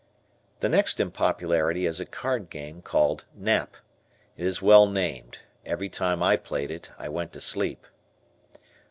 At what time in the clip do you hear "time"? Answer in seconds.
5.89-6.23